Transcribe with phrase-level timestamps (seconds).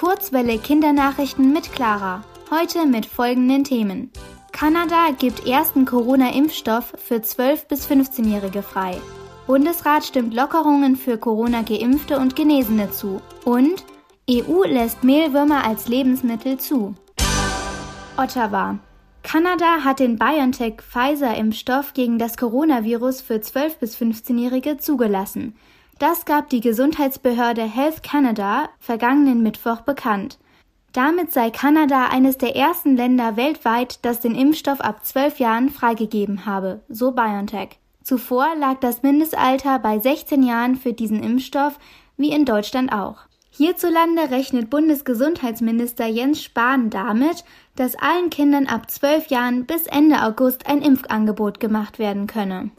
[0.00, 2.24] Kurzwelle Kindernachrichten mit Clara.
[2.50, 4.10] Heute mit folgenden Themen.
[4.50, 8.96] Kanada gibt ersten Corona-Impfstoff für 12- bis 15-Jährige frei.
[9.46, 13.20] Bundesrat stimmt Lockerungen für Corona-Geimpfte und Genesene zu.
[13.44, 13.84] Und
[14.30, 16.94] EU lässt Mehlwürmer als Lebensmittel zu.
[18.16, 18.78] Ottawa.
[19.22, 25.56] Kanada hat den BioNTech-Pfizer-Impfstoff gegen das Coronavirus für 12- bis 15-Jährige zugelassen.
[26.00, 30.38] Das gab die Gesundheitsbehörde Health Canada vergangenen Mittwoch bekannt.
[30.94, 36.46] Damit sei Kanada eines der ersten Länder weltweit, das den Impfstoff ab 12 Jahren freigegeben
[36.46, 37.78] habe, so BioNTech.
[38.02, 41.78] Zuvor lag das Mindestalter bei 16 Jahren für diesen Impfstoff,
[42.16, 43.18] wie in Deutschland auch.
[43.50, 47.44] Hierzulande rechnet Bundesgesundheitsminister Jens Spahn damit,
[47.76, 52.70] dass allen Kindern ab 12 Jahren bis Ende August ein Impfangebot gemacht werden könne.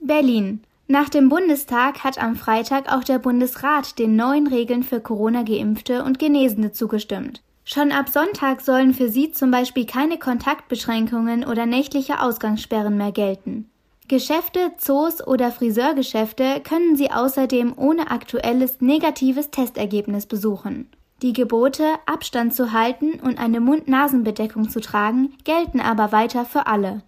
[0.00, 0.62] Berlin.
[0.86, 6.18] Nach dem Bundestag hat am Freitag auch der Bundesrat den neuen Regeln für Corona-Geimpfte und
[6.18, 7.42] Genesene zugestimmt.
[7.64, 13.70] Schon ab Sonntag sollen für sie zum Beispiel keine Kontaktbeschränkungen oder nächtliche Ausgangssperren mehr gelten.
[14.06, 20.90] Geschäfte, Zoos oder Friseurgeschäfte können sie außerdem ohne aktuelles negatives Testergebnis besuchen.
[21.22, 27.02] Die Gebote, Abstand zu halten und eine Mund-Nasen-Bedeckung zu tragen, gelten aber weiter für alle.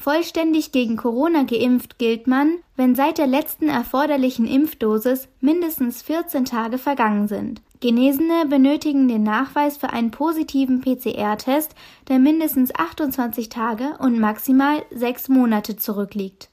[0.00, 6.78] Vollständig gegen Corona geimpft gilt man, wenn seit der letzten erforderlichen Impfdosis mindestens 14 Tage
[6.78, 7.60] vergangen sind.
[7.80, 11.74] Genesene benötigen den Nachweis für einen positiven PCR-Test,
[12.08, 16.48] der mindestens 28 Tage und maximal sechs Monate zurückliegt.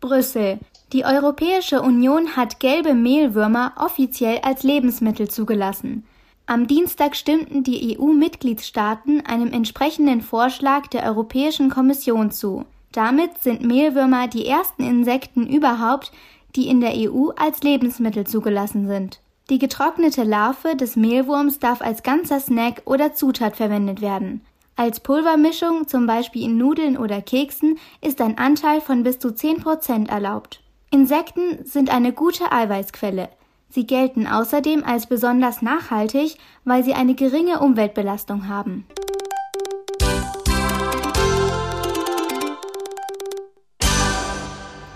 [0.00, 0.60] Brüssel.
[0.92, 6.04] Die Europäische Union hat gelbe Mehlwürmer offiziell als Lebensmittel zugelassen.
[6.50, 12.64] Am Dienstag stimmten die EU-Mitgliedstaaten einem entsprechenden Vorschlag der Europäischen Kommission zu.
[12.90, 16.10] Damit sind Mehlwürmer die ersten Insekten überhaupt,
[16.56, 19.20] die in der EU als Lebensmittel zugelassen sind.
[19.48, 24.44] Die getrocknete Larve des Mehlwurms darf als ganzer Snack oder Zutat verwendet werden.
[24.74, 30.08] Als Pulvermischung, zum Beispiel in Nudeln oder Keksen, ist ein Anteil von bis zu 10%
[30.08, 30.60] erlaubt.
[30.90, 33.28] Insekten sind eine gute Eiweißquelle.
[33.70, 38.84] Sie gelten außerdem als besonders nachhaltig, weil sie eine geringe Umweltbelastung haben.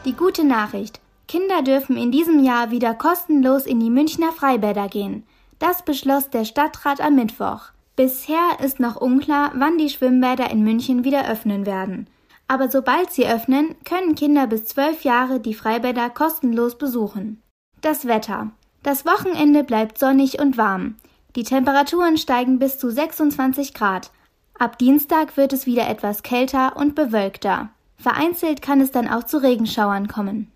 [0.04, 1.00] Die gute Nachricht.
[1.28, 5.24] Kinder dürfen in diesem Jahr wieder kostenlos in die Münchner Freibäder gehen.
[5.58, 7.70] Das beschloss der Stadtrat am Mittwoch.
[7.96, 12.08] Bisher ist noch unklar, wann die Schwimmbäder in München wieder öffnen werden.
[12.48, 17.40] Aber sobald sie öffnen, können Kinder bis zwölf Jahre die Freibäder kostenlos besuchen.
[17.80, 18.50] Das Wetter.
[18.84, 20.96] Das Wochenende bleibt sonnig und warm.
[21.36, 24.10] Die Temperaturen steigen bis zu 26 Grad.
[24.58, 27.70] Ab Dienstag wird es wieder etwas kälter und bewölkter.
[27.96, 30.52] Vereinzelt kann es dann auch zu Regenschauern kommen.